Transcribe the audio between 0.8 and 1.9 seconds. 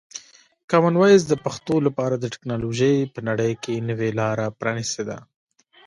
وایس د پښتو